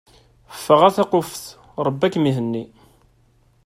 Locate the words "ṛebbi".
1.85-2.03